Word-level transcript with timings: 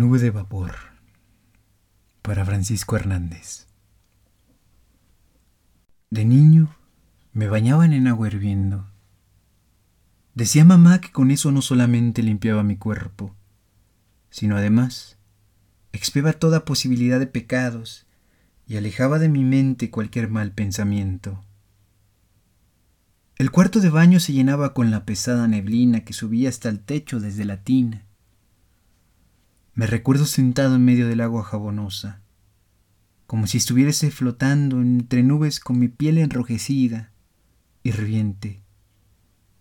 nube 0.00 0.18
de 0.18 0.30
vapor 0.30 0.76
para 2.22 2.46
Francisco 2.46 2.96
Hernández. 2.96 3.66
De 6.08 6.24
niño 6.24 6.74
me 7.34 7.48
bañaban 7.48 7.92
en 7.92 8.06
agua 8.06 8.28
hirviendo. 8.28 8.86
Decía 10.34 10.64
mamá 10.64 11.02
que 11.02 11.12
con 11.12 11.30
eso 11.30 11.52
no 11.52 11.60
solamente 11.60 12.22
limpiaba 12.22 12.62
mi 12.62 12.78
cuerpo, 12.78 13.36
sino 14.30 14.56
además 14.56 15.18
expiaba 15.92 16.32
toda 16.32 16.64
posibilidad 16.64 17.20
de 17.20 17.26
pecados 17.26 18.06
y 18.66 18.78
alejaba 18.78 19.18
de 19.18 19.28
mi 19.28 19.44
mente 19.44 19.90
cualquier 19.90 20.30
mal 20.30 20.52
pensamiento. 20.52 21.44
El 23.36 23.50
cuarto 23.50 23.80
de 23.80 23.90
baño 23.90 24.18
se 24.18 24.32
llenaba 24.32 24.72
con 24.72 24.90
la 24.90 25.04
pesada 25.04 25.46
neblina 25.46 26.06
que 26.06 26.14
subía 26.14 26.48
hasta 26.48 26.70
el 26.70 26.80
techo 26.80 27.20
desde 27.20 27.44
la 27.44 27.62
tina. 27.64 28.06
Me 29.74 29.86
recuerdo 29.86 30.26
sentado 30.26 30.76
en 30.76 30.84
medio 30.84 31.08
del 31.08 31.20
agua 31.20 31.44
jabonosa, 31.44 32.20
como 33.26 33.46
si 33.46 33.58
estuviese 33.58 34.10
flotando 34.10 34.80
entre 34.80 35.22
nubes 35.22 35.60
con 35.60 35.78
mi 35.78 35.88
piel 35.88 36.18
enrojecida, 36.18 37.12
hirviente, 37.82 38.62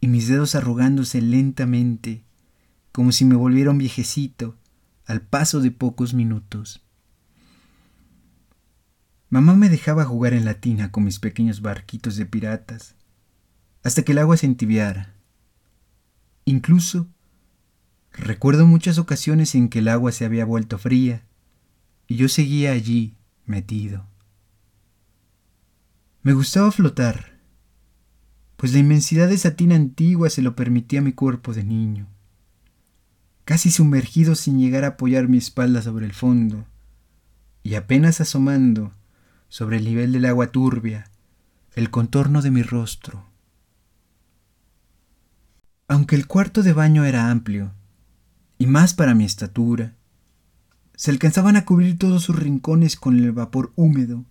y 0.02 0.08
mis 0.08 0.28
dedos 0.28 0.56
arrugándose 0.56 1.22
lentamente, 1.22 2.24
como 2.92 3.12
si 3.12 3.26
me 3.26 3.36
volviera 3.36 3.72
un 3.72 3.78
viejecito 3.78 4.58
al 5.06 5.22
paso 5.22 5.62
de 5.62 5.72
pocos 5.72 6.14
minutos. 6.14 6.84
Mamá 9.30 9.56
me 9.56 9.70
dejaba 9.70 10.06
jugar 10.06 10.34
en 10.34 10.46
la 10.46 10.56
tina 10.56 10.92
con 10.92 11.04
mis 11.04 11.20
pequeños 11.20 11.62
barquitos 11.62 12.16
de 12.16 12.26
piratas, 12.26 12.96
hasta 13.84 14.02
que 14.02 14.14
el 14.14 14.18
agua 14.18 14.38
se 14.38 14.48
entibiara. 14.48 15.14
Incluso 16.46 17.08
recuerdo 18.14 18.66
muchas 18.66 18.98
ocasiones 18.98 19.56
en 19.56 19.70
que 19.70 19.80
el 19.80 19.88
agua 19.88 20.12
se 20.12 20.26
había 20.26 20.46
vuelto 20.46 20.78
fría 20.78 21.24
y 22.08 22.16
yo 22.16 22.30
seguía 22.30 22.72
allí 22.72 23.16
metido. 23.46 24.06
Me 26.22 26.34
gustaba 26.34 26.72
flotar, 26.72 27.40
pues 28.58 28.74
la 28.74 28.80
inmensidad 28.80 29.30
de 29.30 29.36
esa 29.36 29.56
tina 29.56 29.76
antigua 29.76 30.30
se 30.30 30.42
lo 30.42 30.56
permitía 30.56 31.00
a 31.00 31.04
mi 31.04 31.14
cuerpo 31.14 31.54
de 31.54 31.64
niño, 31.64 32.08
casi 33.46 33.72
sumergido 33.72 34.36
sin 34.36 34.60
llegar 34.60 34.84
a 34.84 34.90
apoyar 34.90 35.28
mi 35.28 35.38
espalda 35.38 35.82
sobre 35.82 36.06
el 36.06 36.14
fondo, 36.14 36.66
y 37.64 37.76
apenas 37.76 38.20
asomando 38.20 38.94
sobre 39.48 39.78
el 39.78 39.86
nivel 39.86 40.12
del 40.12 40.26
agua 40.26 40.48
turbia 40.52 41.10
el 41.76 41.90
contorno 41.90 42.42
de 42.42 42.52
mi 42.52 42.62
rostro. 42.62 43.26
Aunque 45.88 46.16
el 46.16 46.28
cuarto 46.28 46.62
de 46.62 46.74
baño 46.74 47.06
era 47.06 47.32
amplio, 47.32 47.74
y 48.60 48.68
más 48.68 48.94
para 48.94 49.16
mi 49.16 49.24
estatura, 49.24 49.96
se 50.96 51.12
alcanzaban 51.12 51.56
a 51.56 51.64
cubrir 51.64 51.98
todos 51.98 52.24
sus 52.24 52.38
rincones 52.38 52.98
con 52.98 53.18
el 53.18 53.32
vapor 53.32 53.72
húmedo, 53.78 54.26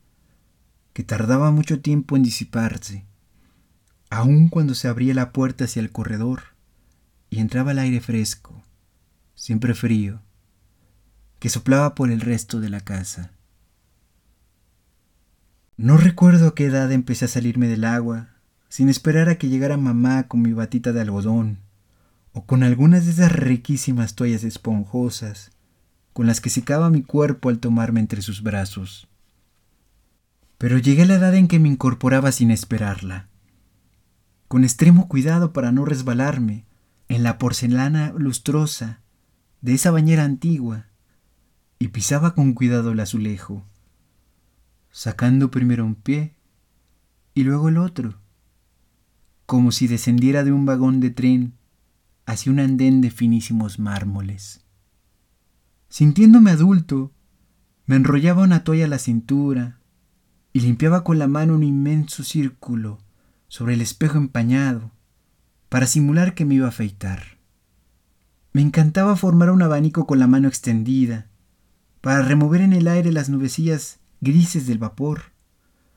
que 0.92 1.02
tardaba 1.02 1.50
mucho 1.50 1.80
tiempo 1.80 2.14
en 2.14 2.22
disiparse, 2.22 3.06
aun 4.10 4.50
cuando 4.50 4.74
se 4.74 4.86
abría 4.86 5.14
la 5.14 5.32
puerta 5.32 5.64
hacia 5.64 5.80
el 5.80 5.90
corredor 5.90 6.42
y 7.30 7.40
entraba 7.40 7.72
el 7.72 7.78
aire 7.78 8.00
fresco, 8.00 8.62
siempre 9.34 9.72
frío, 9.72 10.20
que 11.38 11.48
soplaba 11.48 11.94
por 11.94 12.10
el 12.10 12.20
resto 12.20 12.60
de 12.60 12.68
la 12.68 12.80
casa. 12.80 13.32
No 15.78 15.96
recuerdo 15.96 16.48
a 16.48 16.54
qué 16.54 16.66
edad 16.66 16.92
empecé 16.92 17.24
a 17.24 17.28
salirme 17.28 17.66
del 17.66 17.84
agua 17.84 18.28
sin 18.68 18.90
esperar 18.90 19.30
a 19.30 19.38
que 19.38 19.48
llegara 19.48 19.78
mamá 19.78 20.28
con 20.28 20.42
mi 20.42 20.52
batita 20.52 20.92
de 20.92 21.00
algodón, 21.00 21.60
o 22.38 22.44
con 22.44 22.62
algunas 22.62 23.04
de 23.04 23.10
esas 23.10 23.32
riquísimas 23.32 24.14
toallas 24.14 24.44
esponjosas 24.44 25.50
con 26.12 26.28
las 26.28 26.40
que 26.40 26.50
secaba 26.50 26.88
mi 26.88 27.02
cuerpo 27.02 27.48
al 27.48 27.58
tomarme 27.58 27.98
entre 27.98 28.22
sus 28.22 28.44
brazos. 28.44 29.08
Pero 30.56 30.78
llegué 30.78 31.02
a 31.02 31.06
la 31.06 31.14
edad 31.16 31.34
en 31.34 31.48
que 31.48 31.58
me 31.58 31.68
incorporaba 31.68 32.30
sin 32.30 32.52
esperarla, 32.52 33.26
con 34.46 34.62
extremo 34.62 35.08
cuidado 35.08 35.52
para 35.52 35.72
no 35.72 35.84
resbalarme 35.84 36.64
en 37.08 37.24
la 37.24 37.38
porcelana 37.38 38.12
lustrosa 38.16 39.00
de 39.60 39.74
esa 39.74 39.90
bañera 39.90 40.22
antigua, 40.22 40.86
y 41.80 41.88
pisaba 41.88 42.36
con 42.36 42.52
cuidado 42.52 42.92
el 42.92 43.00
azulejo, 43.00 43.64
sacando 44.92 45.50
primero 45.50 45.84
un 45.84 45.96
pie 45.96 46.36
y 47.34 47.42
luego 47.42 47.68
el 47.68 47.78
otro 47.78 48.14
como 49.48 49.72
si 49.72 49.88
descendiera 49.88 50.44
de 50.44 50.52
un 50.52 50.66
vagón 50.66 51.00
de 51.00 51.08
tren 51.08 51.57
hacia 52.28 52.52
un 52.52 52.60
andén 52.60 53.00
de 53.00 53.10
finísimos 53.10 53.78
mármoles. 53.78 54.60
Sintiéndome 55.88 56.50
adulto, 56.50 57.10
me 57.86 57.96
enrollaba 57.96 58.42
una 58.42 58.64
toalla 58.64 58.84
a 58.84 58.88
la 58.88 58.98
cintura 58.98 59.80
y 60.52 60.60
limpiaba 60.60 61.04
con 61.04 61.18
la 61.18 61.26
mano 61.26 61.54
un 61.54 61.62
inmenso 61.62 62.22
círculo 62.22 62.98
sobre 63.48 63.72
el 63.72 63.80
espejo 63.80 64.18
empañado 64.18 64.90
para 65.70 65.86
simular 65.86 66.34
que 66.34 66.44
me 66.44 66.56
iba 66.56 66.66
a 66.66 66.68
afeitar. 66.68 67.38
Me 68.52 68.60
encantaba 68.60 69.16
formar 69.16 69.50
un 69.50 69.62
abanico 69.62 70.06
con 70.06 70.18
la 70.18 70.26
mano 70.26 70.48
extendida 70.48 71.28
para 72.02 72.20
remover 72.20 72.60
en 72.60 72.74
el 72.74 72.88
aire 72.88 73.10
las 73.10 73.30
nubecillas 73.30 74.00
grises 74.20 74.66
del 74.66 74.76
vapor 74.76 75.32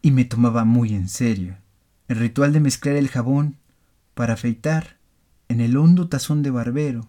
y 0.02 0.12
me 0.12 0.24
tomaba 0.24 0.64
muy 0.64 0.94
en 0.94 1.10
serio 1.10 1.58
el 2.08 2.16
ritual 2.16 2.54
de 2.54 2.62
mezclar 2.62 2.96
el 2.96 3.10
jabón 3.10 3.58
para 4.14 4.36
afeitar 4.36 5.01
en 5.52 5.62
el 5.62 5.78
hondo 5.78 6.08
tazón 6.08 6.44
de 6.44 6.50
barbero, 6.50 7.08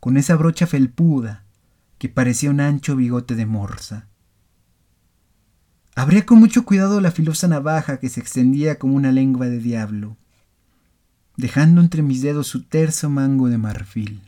con 0.00 0.16
esa 0.16 0.36
brocha 0.36 0.66
felpuda 0.66 1.44
que 1.98 2.08
parecía 2.08 2.50
un 2.50 2.60
ancho 2.60 2.96
bigote 2.96 3.34
de 3.34 3.46
morsa. 3.46 4.08
Abría 5.94 6.26
con 6.26 6.38
mucho 6.38 6.64
cuidado 6.64 7.00
la 7.00 7.10
filosa 7.10 7.48
navaja 7.48 7.98
que 7.98 8.08
se 8.08 8.20
extendía 8.20 8.78
como 8.78 8.94
una 8.94 9.12
lengua 9.12 9.46
de 9.46 9.58
diablo, 9.58 10.16
dejando 11.36 11.80
entre 11.80 12.02
mis 12.02 12.22
dedos 12.22 12.46
su 12.48 12.64
terzo 12.64 13.08
mango 13.08 13.48
de 13.48 13.58
marfil. 13.58 14.22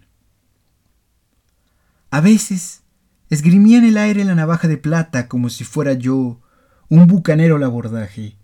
A 2.11 2.21
veces 2.21 2.83
esgrimía 3.29 3.79
en 3.79 3.85
el 3.85 3.99
aire 3.99 4.25
la 4.25 4.35
navaja 4.35 4.69
de 4.69 4.79
plata 4.79 5.29
como 5.29 5.51
si 5.51 5.65
fuera 5.65 5.93
yo 5.93 6.41
un 6.89 7.07
bucanero 7.07 7.57
al 7.57 7.65
abordaje 7.65 8.39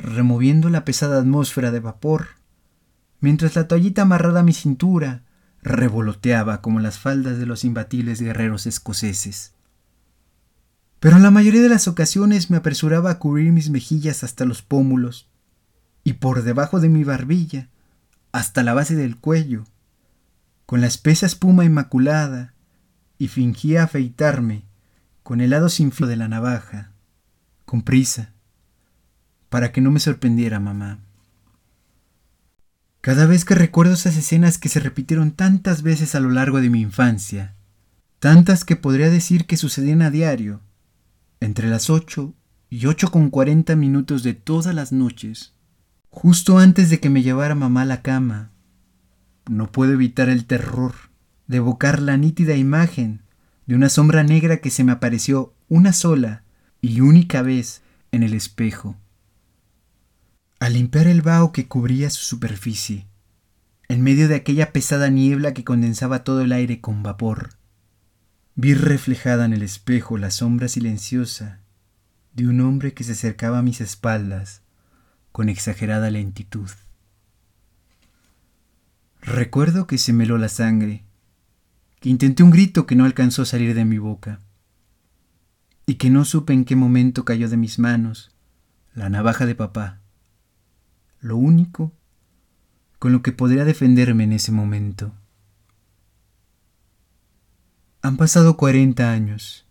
removiendo 0.00 0.70
la 0.70 0.84
pesada 0.84 1.20
atmósfera 1.20 1.70
de 1.70 1.80
vapor, 1.80 2.28
mientras 3.20 3.56
la 3.56 3.68
toallita 3.68 4.02
amarrada 4.02 4.40
a 4.40 4.42
mi 4.44 4.52
cintura 4.52 5.24
revoloteaba 5.62 6.62
como 6.62 6.80
las 6.80 6.98
faldas 6.98 7.38
de 7.38 7.46
los 7.46 7.64
imbatibles 7.64 8.20
guerreros 8.20 8.66
escoceses. 8.66 9.52
Pero 10.98 11.16
en 11.16 11.22
la 11.22 11.30
mayoría 11.30 11.62
de 11.62 11.68
las 11.68 11.88
ocasiones 11.88 12.50
me 12.50 12.58
apresuraba 12.58 13.10
a 13.10 13.18
cubrir 13.18 13.52
mis 13.52 13.70
mejillas 13.70 14.24
hasta 14.24 14.44
los 14.44 14.62
pómulos 14.62 15.28
y 16.04 16.14
por 16.14 16.42
debajo 16.42 16.80
de 16.80 16.88
mi 16.88 17.04
barbilla 17.04 17.68
hasta 18.32 18.62
la 18.62 18.74
base 18.74 18.94
del 18.94 19.16
cuello, 19.16 19.64
con 20.66 20.80
la 20.80 20.86
espesa 20.86 21.26
espuma 21.26 21.64
inmaculada, 21.64 22.54
y 23.18 23.28
fingía 23.28 23.82
afeitarme 23.82 24.64
con 25.22 25.42
el 25.42 25.50
lado 25.50 25.68
sin 25.68 25.92
filo 25.92 26.08
de 26.08 26.16
la 26.16 26.28
navaja, 26.28 26.92
con 27.66 27.82
prisa, 27.82 28.32
para 29.50 29.72
que 29.72 29.82
no 29.82 29.90
me 29.90 30.00
sorprendiera 30.00 30.58
mamá. 30.58 31.00
Cada 33.00 33.24
vez 33.24 33.46
que 33.46 33.54
recuerdo 33.54 33.94
esas 33.94 34.16
escenas 34.16 34.58
que 34.58 34.68
se 34.68 34.78
repitieron 34.78 35.32
tantas 35.32 35.82
veces 35.82 36.14
a 36.14 36.20
lo 36.20 36.28
largo 36.28 36.60
de 36.60 36.68
mi 36.68 36.82
infancia, 36.82 37.54
tantas 38.18 38.64
que 38.64 38.76
podría 38.76 39.08
decir 39.08 39.46
que 39.46 39.56
sucedían 39.56 40.02
a 40.02 40.10
diario, 40.10 40.60
entre 41.40 41.68
las 41.68 41.88
ocho 41.88 42.34
y 42.68 42.84
ocho 42.84 43.10
con 43.10 43.30
cuarenta 43.30 43.74
minutos 43.74 44.22
de 44.22 44.34
todas 44.34 44.74
las 44.74 44.92
noches, 44.92 45.54
justo 46.10 46.58
antes 46.58 46.90
de 46.90 47.00
que 47.00 47.08
me 47.08 47.22
llevara 47.22 47.54
mamá 47.54 47.82
a 47.82 47.86
la 47.86 48.02
cama, 48.02 48.50
no 49.48 49.72
puedo 49.72 49.94
evitar 49.94 50.28
el 50.28 50.44
terror 50.44 50.92
de 51.46 51.56
evocar 51.56 52.02
la 52.02 52.18
nítida 52.18 52.54
imagen 52.54 53.22
de 53.64 53.76
una 53.76 53.88
sombra 53.88 54.22
negra 54.24 54.58
que 54.58 54.68
se 54.68 54.84
me 54.84 54.92
apareció 54.92 55.54
una 55.68 55.94
sola 55.94 56.42
y 56.82 57.00
única 57.00 57.40
vez 57.40 57.80
en 58.12 58.22
el 58.22 58.34
espejo. 58.34 58.96
Al 60.60 60.74
limpiar 60.74 61.06
el 61.06 61.22
vaho 61.22 61.52
que 61.52 61.66
cubría 61.68 62.10
su 62.10 62.22
superficie, 62.22 63.06
en 63.88 64.02
medio 64.02 64.28
de 64.28 64.34
aquella 64.34 64.72
pesada 64.72 65.08
niebla 65.08 65.54
que 65.54 65.64
condensaba 65.64 66.22
todo 66.22 66.42
el 66.42 66.52
aire 66.52 66.82
con 66.82 67.02
vapor, 67.02 67.54
vi 68.56 68.74
reflejada 68.74 69.46
en 69.46 69.54
el 69.54 69.62
espejo 69.62 70.18
la 70.18 70.30
sombra 70.30 70.68
silenciosa 70.68 71.60
de 72.34 72.46
un 72.46 72.60
hombre 72.60 72.92
que 72.92 73.04
se 73.04 73.12
acercaba 73.12 73.60
a 73.60 73.62
mis 73.62 73.80
espaldas 73.80 74.60
con 75.32 75.48
exagerada 75.48 76.10
lentitud. 76.10 76.68
Recuerdo 79.22 79.86
que 79.86 79.96
se 79.96 80.12
meló 80.12 80.36
la 80.36 80.50
sangre, 80.50 81.04
que 82.00 82.10
intenté 82.10 82.42
un 82.42 82.50
grito 82.50 82.84
que 82.84 82.96
no 82.96 83.06
alcanzó 83.06 83.42
a 83.42 83.46
salir 83.46 83.74
de 83.74 83.86
mi 83.86 83.96
boca, 83.96 84.40
y 85.86 85.94
que 85.94 86.10
no 86.10 86.26
supe 86.26 86.52
en 86.52 86.66
qué 86.66 86.76
momento 86.76 87.24
cayó 87.24 87.48
de 87.48 87.56
mis 87.56 87.78
manos 87.78 88.30
la 88.92 89.08
navaja 89.08 89.46
de 89.46 89.54
papá 89.54 90.00
lo 91.20 91.36
único 91.36 91.92
con 92.98 93.12
lo 93.12 93.22
que 93.22 93.32
podría 93.32 93.64
defenderme 93.64 94.24
en 94.24 94.32
ese 94.32 94.52
momento. 94.52 95.12
Han 98.02 98.16
pasado 98.16 98.56
cuarenta 98.56 99.12
años 99.12 99.66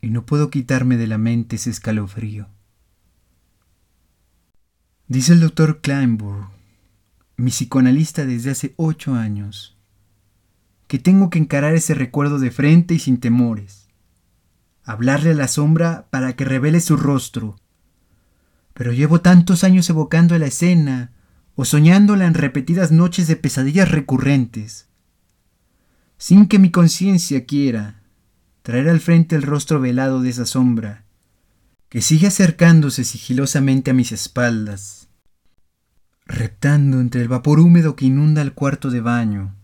y 0.00 0.10
no 0.10 0.24
puedo 0.24 0.50
quitarme 0.50 0.96
de 0.96 1.06
la 1.06 1.18
mente 1.18 1.56
ese 1.56 1.70
escalofrío. 1.70 2.48
Dice 5.06 5.32
el 5.32 5.40
doctor 5.40 5.80
Kleinburg, 5.80 6.48
mi 7.36 7.50
psicoanalista 7.50 8.26
desde 8.26 8.50
hace 8.50 8.74
ocho 8.76 9.14
años, 9.14 9.76
que 10.86 10.98
tengo 10.98 11.30
que 11.30 11.38
encarar 11.38 11.74
ese 11.74 11.94
recuerdo 11.94 12.38
de 12.38 12.50
frente 12.50 12.94
y 12.94 12.98
sin 12.98 13.18
temores, 13.18 13.88
hablarle 14.82 15.30
a 15.30 15.34
la 15.34 15.48
sombra 15.48 16.08
para 16.10 16.34
que 16.34 16.44
revele 16.44 16.80
su 16.80 16.96
rostro. 16.96 17.59
Pero 18.74 18.92
llevo 18.92 19.20
tantos 19.20 19.64
años 19.64 19.88
evocando 19.90 20.38
la 20.38 20.46
escena 20.46 21.12
o 21.54 21.64
soñándola 21.64 22.26
en 22.26 22.34
repetidas 22.34 22.90
noches 22.90 23.26
de 23.26 23.36
pesadillas 23.36 23.90
recurrentes, 23.90 24.88
sin 26.16 26.46
que 26.46 26.58
mi 26.58 26.70
conciencia 26.70 27.44
quiera 27.44 28.02
traer 28.62 28.88
al 28.88 29.00
frente 29.00 29.36
el 29.36 29.42
rostro 29.42 29.80
velado 29.80 30.20
de 30.22 30.30
esa 30.30 30.46
sombra, 30.46 31.04
que 31.88 32.02
sigue 32.02 32.28
acercándose 32.28 33.04
sigilosamente 33.04 33.90
a 33.90 33.94
mis 33.94 34.12
espaldas, 34.12 35.08
reptando 36.24 37.00
entre 37.00 37.22
el 37.22 37.28
vapor 37.28 37.58
húmedo 37.58 37.96
que 37.96 38.06
inunda 38.06 38.42
el 38.42 38.52
cuarto 38.52 38.90
de 38.90 39.00
baño, 39.00 39.56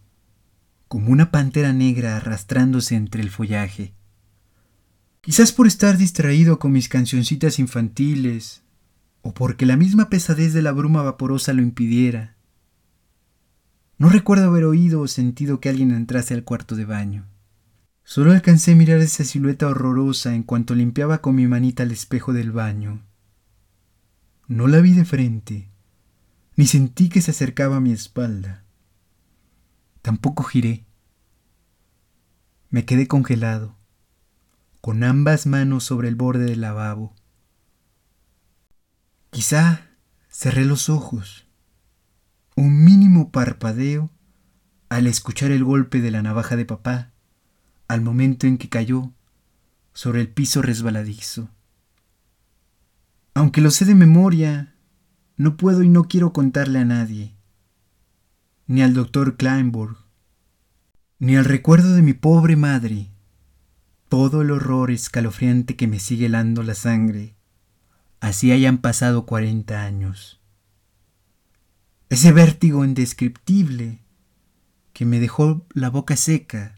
como 0.88 1.10
una 1.10 1.30
pantera 1.30 1.72
negra 1.72 2.16
arrastrándose 2.16 2.96
entre 2.96 3.22
el 3.22 3.30
follaje. 3.30 3.94
Quizás 5.20 5.52
por 5.52 5.66
estar 5.66 5.96
distraído 5.96 6.58
con 6.58 6.72
mis 6.72 6.88
cancioncitas 6.88 7.58
infantiles, 7.58 8.62
o 9.26 9.34
porque 9.34 9.66
la 9.66 9.76
misma 9.76 10.08
pesadez 10.08 10.52
de 10.52 10.62
la 10.62 10.70
bruma 10.70 11.02
vaporosa 11.02 11.52
lo 11.52 11.60
impidiera. 11.60 12.36
No 13.98 14.08
recuerdo 14.08 14.46
haber 14.46 14.62
oído 14.62 15.00
o 15.00 15.08
sentido 15.08 15.58
que 15.58 15.68
alguien 15.68 15.90
entrase 15.90 16.32
al 16.32 16.44
cuarto 16.44 16.76
de 16.76 16.84
baño. 16.84 17.26
Solo 18.04 18.30
alcancé 18.30 18.74
a 18.74 18.76
mirar 18.76 19.00
esa 19.00 19.24
silueta 19.24 19.66
horrorosa 19.66 20.32
en 20.36 20.44
cuanto 20.44 20.76
limpiaba 20.76 21.22
con 21.22 21.34
mi 21.34 21.48
manita 21.48 21.82
el 21.82 21.90
espejo 21.90 22.32
del 22.32 22.52
baño. 22.52 23.02
No 24.46 24.68
la 24.68 24.78
vi 24.78 24.92
de 24.92 25.04
frente, 25.04 25.70
ni 26.54 26.68
sentí 26.68 27.08
que 27.08 27.20
se 27.20 27.32
acercaba 27.32 27.78
a 27.78 27.80
mi 27.80 27.90
espalda. 27.90 28.62
Tampoco 30.02 30.44
giré. 30.44 30.84
Me 32.70 32.84
quedé 32.84 33.08
congelado, 33.08 33.74
con 34.80 35.02
ambas 35.02 35.46
manos 35.46 35.82
sobre 35.82 36.06
el 36.06 36.14
borde 36.14 36.44
del 36.44 36.60
lavabo. 36.60 37.15
Quizá 39.36 39.82
cerré 40.30 40.64
los 40.64 40.88
ojos. 40.88 41.46
Un 42.54 42.84
mínimo 42.84 43.30
parpadeo 43.30 44.10
al 44.88 45.06
escuchar 45.06 45.50
el 45.50 45.62
golpe 45.62 46.00
de 46.00 46.10
la 46.10 46.22
navaja 46.22 46.56
de 46.56 46.64
papá 46.64 47.12
al 47.86 48.00
momento 48.00 48.46
en 48.46 48.56
que 48.56 48.70
cayó 48.70 49.12
sobre 49.92 50.22
el 50.22 50.30
piso 50.30 50.62
resbaladizo. 50.62 51.50
Aunque 53.34 53.60
lo 53.60 53.70
sé 53.70 53.84
de 53.84 53.94
memoria, 53.94 54.74
no 55.36 55.58
puedo 55.58 55.82
y 55.82 55.90
no 55.90 56.04
quiero 56.04 56.32
contarle 56.32 56.78
a 56.78 56.86
nadie, 56.86 57.36
ni 58.66 58.80
al 58.80 58.94
doctor 58.94 59.36
Kleinborg, 59.36 59.98
ni 61.18 61.36
al 61.36 61.44
recuerdo 61.44 61.92
de 61.92 62.00
mi 62.00 62.14
pobre 62.14 62.56
madre, 62.56 63.10
todo 64.08 64.40
el 64.40 64.50
horror 64.50 64.90
escalofriante 64.90 65.76
que 65.76 65.88
me 65.88 66.00
sigue 66.00 66.24
helando 66.24 66.62
la 66.62 66.74
sangre, 66.74 67.35
así 68.26 68.50
hayan 68.50 68.78
pasado 68.78 69.24
cuarenta 69.24 69.84
años. 69.84 70.40
Ese 72.08 72.32
vértigo 72.32 72.84
indescriptible 72.84 74.00
que 74.92 75.06
me 75.06 75.20
dejó 75.20 75.64
la 75.74 75.90
boca 75.90 76.16
seca 76.16 76.74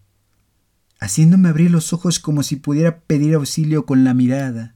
haciéndome 1.00 1.48
abrir 1.48 1.70
los 1.70 1.94
ojos 1.94 2.18
como 2.18 2.42
si 2.42 2.56
pudiera 2.56 3.00
pedir 3.00 3.34
auxilio 3.34 3.86
con 3.86 4.04
la 4.04 4.12
mirada, 4.12 4.74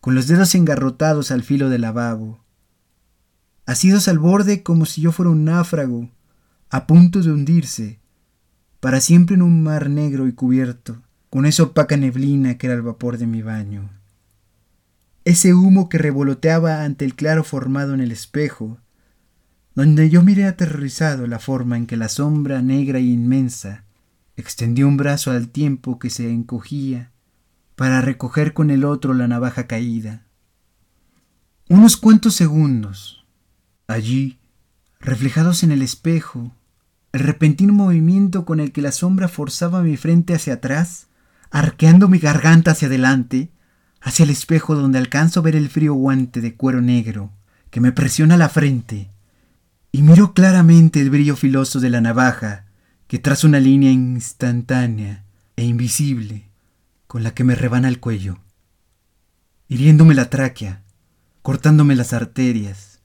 con 0.00 0.14
los 0.14 0.28
dedos 0.28 0.54
engarrotados 0.54 1.32
al 1.32 1.42
filo 1.42 1.68
del 1.68 1.80
lavabo, 1.80 2.44
asidos 3.66 4.06
al 4.06 4.20
borde 4.20 4.62
como 4.62 4.86
si 4.86 5.00
yo 5.00 5.10
fuera 5.10 5.30
un 5.30 5.44
náufrago, 5.44 6.10
a 6.70 6.86
punto 6.86 7.20
de 7.22 7.32
hundirse, 7.32 7.98
para 8.78 9.00
siempre 9.00 9.34
en 9.34 9.42
un 9.42 9.64
mar 9.64 9.90
negro 9.90 10.28
y 10.28 10.32
cubierto, 10.32 11.02
con 11.28 11.44
esa 11.44 11.64
opaca 11.64 11.96
neblina 11.96 12.56
que 12.56 12.68
era 12.68 12.76
el 12.76 12.82
vapor 12.82 13.18
de 13.18 13.26
mi 13.26 13.42
baño. 13.42 13.90
Ese 15.24 15.54
humo 15.54 15.88
que 15.88 15.98
revoloteaba 15.98 16.84
ante 16.84 17.04
el 17.04 17.14
claro 17.14 17.44
formado 17.44 17.94
en 17.94 18.00
el 18.00 18.12
espejo, 18.12 18.78
donde 19.74 20.10
yo 20.10 20.22
miré 20.22 20.46
aterrorizado 20.46 21.26
la 21.26 21.38
forma 21.38 21.76
en 21.76 21.86
que 21.86 21.96
la 21.96 22.08
sombra 22.08 22.62
negra 22.62 22.98
e 22.98 23.02
inmensa 23.02 23.84
Extendió 24.36 24.88
un 24.88 24.96
brazo 24.96 25.30
al 25.30 25.48
tiempo 25.48 25.98
que 25.98 26.10
se 26.10 26.28
encogía 26.30 27.12
para 27.76 28.00
recoger 28.00 28.52
con 28.52 28.70
el 28.70 28.84
otro 28.84 29.14
la 29.14 29.28
navaja 29.28 29.66
caída. 29.66 30.26
Unos 31.68 31.96
cuantos 31.96 32.34
segundos. 32.34 33.24
Allí, 33.86 34.38
reflejados 34.98 35.62
en 35.62 35.70
el 35.70 35.82
espejo, 35.82 36.52
el 37.12 37.20
repentino 37.20 37.72
movimiento 37.72 38.44
con 38.44 38.58
el 38.58 38.72
que 38.72 38.82
la 38.82 38.90
sombra 38.90 39.28
forzaba 39.28 39.82
mi 39.82 39.96
frente 39.96 40.34
hacia 40.34 40.54
atrás, 40.54 41.06
arqueando 41.50 42.08
mi 42.08 42.18
garganta 42.18 42.72
hacia 42.72 42.88
adelante, 42.88 43.50
hacia 44.04 44.24
el 44.24 44.30
espejo 44.30 44.74
donde 44.74 44.98
alcanzo 44.98 45.40
a 45.40 45.42
ver 45.42 45.56
el 45.56 45.70
frío 45.70 45.94
guante 45.94 46.42
de 46.42 46.54
cuero 46.54 46.82
negro 46.82 47.32
que 47.70 47.80
me 47.80 47.90
presiona 47.90 48.36
la 48.36 48.50
frente, 48.50 49.10
y 49.90 50.02
miro 50.02 50.34
claramente 50.34 51.00
el 51.00 51.10
brillo 51.10 51.36
filoso 51.36 51.80
de 51.80 51.88
la 51.88 52.00
navaja 52.00 52.66
que 53.08 53.18
traza 53.18 53.46
una 53.46 53.58
línea 53.58 53.90
instantánea 53.90 55.24
e 55.56 55.64
invisible 55.64 56.48
con 57.06 57.22
la 57.22 57.32
que 57.32 57.44
me 57.44 57.54
rebana 57.54 57.88
el 57.88 57.98
cuello, 57.98 58.38
hiriéndome 59.68 60.14
la 60.14 60.28
tráquea, 60.30 60.82
cortándome 61.42 61.96
las 61.96 62.12
arterias, 62.12 63.00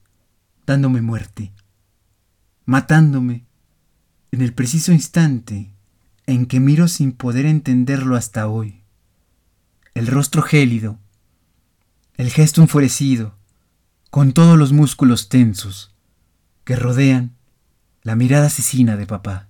dándome 0.66 1.00
muerte, 1.00 1.52
matándome 2.66 3.46
en 4.32 4.42
el 4.42 4.52
preciso 4.52 4.92
instante 4.92 5.72
en 6.26 6.46
que 6.46 6.60
miro 6.60 6.88
sin 6.88 7.12
poder 7.12 7.46
entenderlo 7.46 8.16
hasta 8.16 8.46
hoy. 8.48 8.79
El 9.94 10.06
rostro 10.06 10.42
gélido, 10.42 10.98
el 12.14 12.30
gesto 12.30 12.62
enfurecido, 12.62 13.34
con 14.10 14.32
todos 14.32 14.58
los 14.58 14.72
músculos 14.72 15.28
tensos 15.28 15.94
que 16.64 16.76
rodean 16.76 17.36
la 18.02 18.16
mirada 18.16 18.46
asesina 18.46 18.96
de 18.96 19.06
papá. 19.06 19.49